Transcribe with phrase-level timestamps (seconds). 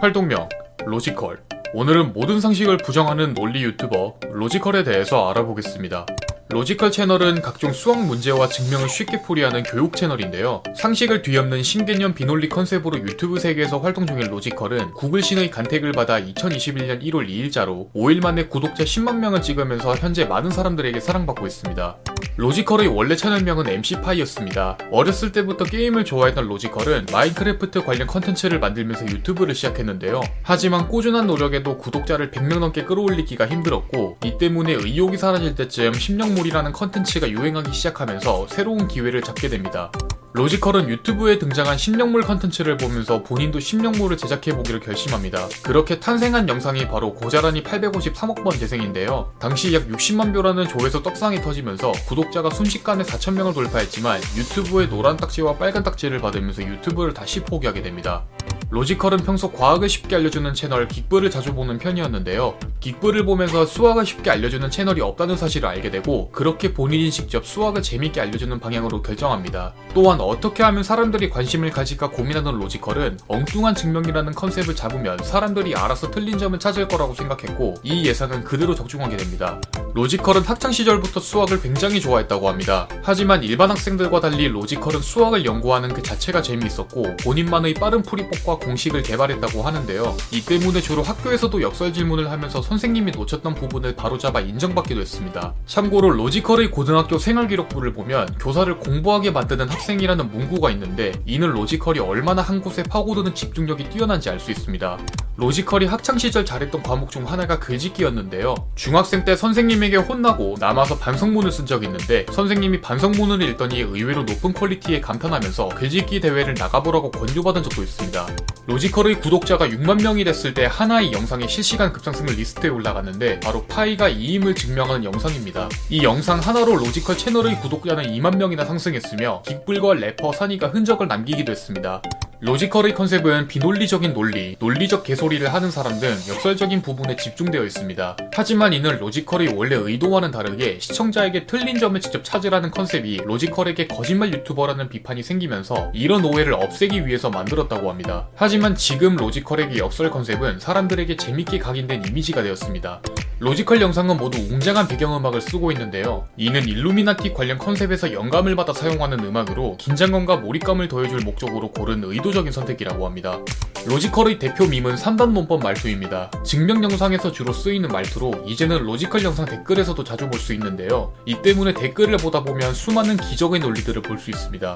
[0.00, 0.48] 활동명
[0.86, 1.42] 로지컬
[1.74, 6.06] 오늘은 모든 상식을 부정하는 논리 유튜버 로지컬에 대해서 알아보겠습니다.
[6.48, 10.62] 로지컬 채널은 각종 수학 문제와 증명을 쉽게 풀이하는 교육 채널인데요.
[10.74, 17.28] 상식을 뒤엎는 신개념 비논리 컨셉으로 유튜브 세계에서 활동 중인 로지컬은 구글신의 간택을 받아 2021년 1월
[17.28, 21.98] 2일자로 5일 만에 구독자 10만 명을 찍으면서 현재 많은 사람들에게 사랑받고 있습니다.
[22.36, 24.78] 로지컬의 원래 채널명은 MC파이였습니다.
[24.90, 30.20] 어렸을 때부터 게임을 좋아했던 로지컬은 마인크래프트 관련 컨텐츠를 만들면서 유튜브를 시작했는데요.
[30.42, 37.30] 하지만 꾸준한 노력에도 구독자를 100명 넘게 끌어올리기가 힘들었고 이 때문에 의욕이 사라질 때쯤 심영물이라는 컨텐츠가
[37.30, 39.90] 유행하기 시작하면서 새로운 기회를 잡게 됩니다.
[40.32, 45.48] 로지컬은 유튜브에 등장한 심영물 컨텐츠를 보면서 본인도 심영물을 제작해보기로 결심합니다.
[45.62, 49.32] 그렇게 탄생한 영상이 바로 고자라니 853억 번 재생인데요.
[49.40, 55.82] 당시 약 60만 뷰라는 조회수 떡상이 터지면서 구독자가 순식간에 4천명을 돌파했지만 유튜브의 노란 딱지와 빨간
[55.82, 58.24] 딱지를 받으면서 유튜브를 다시 포기하게 됩니다.
[58.70, 62.56] 로지컬은 평소 과학을 쉽게 알려주는 채널 긱블을 자주 보는 편이었는데요.
[62.78, 68.20] 긱블을 보면서 수학을 쉽게 알려주는 채널이 없다는 사실을 알게 되고 그렇게 본인이 직접 수학을 재밌게
[68.20, 69.74] 알려주는 방향으로 결정합니다.
[69.92, 76.38] 또한 어떻게 하면 사람들이 관심을 가질까 고민하는 로지컬은 엉뚱한 증명이라는 컨셉을 잡으면 사람들이 알아서 틀린
[76.38, 79.60] 점을 찾을 거라고 생각했고 이 예상은 그대로 적중하게 됩니다.
[79.94, 82.88] 로지컬은 학창 시절부터 수학을 굉장히 좋아했다고 합니다.
[83.02, 89.62] 하지만 일반 학생들과 달리 로지컬은 수학을 연구하는 그 자체가 재미있었고 본인만의 빠른 풀이법과 공식을 개발했다고
[89.62, 90.16] 하는데요.
[90.32, 95.54] 이 때문에 주로 학교에서도 역설 질문을 하면서 선생님이 놓쳤던 부분을 바로잡아 인정받기도 했습니다.
[95.66, 102.60] 참고로 로지컬의 고등학교 생활기록부를 보면 교사를 공부하게 만드는 학생이라는 문구가 있는데 이는 로지컬이 얼마나 한
[102.60, 104.98] 곳에 파고드는 집중력이 뛰어난지 알 수 있습니다.
[105.36, 108.54] 로지컬이 학창시절 잘했던 과목 중 하나가 글짓기였는데요.
[108.74, 115.00] 중학생 때 선생님에게 혼나고 남아서 반성문을 쓴 적이 있는데 선생님이 반성문을 읽더니 의외로 높은 퀄리티에
[115.00, 118.26] 감탄하면서 글짓기 대회를 나가보라고 권유받은 적도 있습니다.
[118.66, 124.56] 로지컬의 구독자가 6만 명이 됐을 때 하나의 영상이 실시간 급상승 리스트에 올라갔는데 바로 파이가 2임을
[124.56, 125.68] 증명하는 영상입니다.
[125.88, 132.02] 이 영상 하나로 로지컬 채널의 구독자는 2만 명이나 상승했으며 긱블과 래퍼 산이가 흔적을 남기기도 했습니다.
[132.42, 138.16] 로지컬의 컨셉은 비논리적인 논리, 논리적 개소리를 하는 사람 등 역설적인 부분에 집중되어 있습니다.
[138.32, 144.88] 하지만 이는 로지컬의 원래 의도와는 다르게 시청자에게 틀린 점을 직접 찾으라는 컨셉이 로지컬에게 거짓말 유튜버라는
[144.88, 148.28] 비판이 생기면서 이런 오해를 없애기 위해서 만들었다고 합니다.
[148.34, 153.02] 하지만 지금 로지컬에게 역설 컨셉은 사람들에게 재밌게 각인된 이미지가 되었습니다.
[153.40, 156.28] 로지컬 영상은 모두 웅장한 배경음악을 쓰고 있는데요.
[156.36, 163.06] 이는 일루미나티 관련 컨셉에서 영감을 받아 사용하는 음악으로 긴장감과 몰입감을 더해줄 목적으로 고른 의도적인 선택이라고
[163.06, 163.38] 합니다.
[163.86, 166.30] 로지컬의 대표 밈은 3단 논법 말투입니다.
[166.44, 171.14] 증명 영상에서 주로 쓰이는 말투로 이제는 로지컬 영상 댓글에서도 자주 볼 수 있는데요.
[171.24, 174.74] 이 때문에 댓글을 보다 보면 수많은 기적의 논리들을 볼 수 있습니다.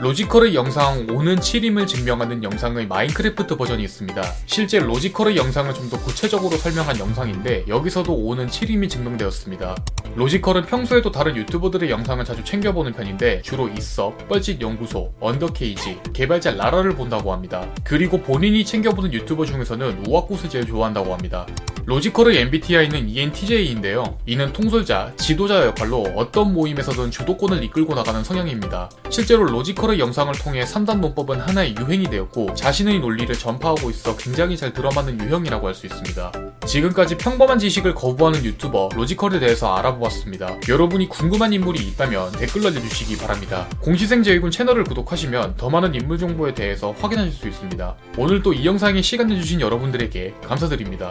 [0.00, 4.22] 로지컬의 영상 5는 7임을 증명하는 영상의 마인크래프트 버전이 있습니다.
[4.44, 9.76] 실제 로지컬의 영상을 좀 더 구체적으로 설명한 영상인데 여기서도 5는 7임이 증명되었습니다.
[10.16, 16.96] 로지컬은 평소에도 다른 유튜버들의 영상을 자주 챙겨보는 편인데 주로 있어, 뻘짓 연구소, 언더케이지, 개발자 라라를
[16.96, 17.72] 본다고 합니다.
[17.84, 21.46] 그리고 본인이 챙겨보는 유튜버 중에서는 우왁굳을 제일 좋아한다고 합니다.
[21.86, 24.18] 로지컬의 MBTI는 ENTJ인데요.
[24.26, 28.90] 이는 통솔자, 지도자 역할로 어떤 모임에서든 주도권을 이끌고 나가는 성향입니다.
[29.08, 34.72] 실제로 로지컬의 영상을 통해 3단 논법은 하나의 유행이 되었고 자신의 논리를 전파하고 있어 굉장히 잘
[34.72, 36.32] 들어맞는 유형이라고 할 수 있습니다.
[36.66, 40.56] 지금까지 평범한 지식을 거부하는 유튜버 로지컬에 대해서 알아보았습니다.
[40.70, 43.68] 여러분이 궁금한 인물이 있다면 댓글 알려주시기 바랍니다.
[43.80, 47.94] 공시생 제이군 채널을 구독하시면 더 많은 인물 정보에 대해서 확인하실 수 있습니다.
[48.16, 51.04] 오늘도 이 영상에 시간 내주신 여러분들에게 감사드립니다.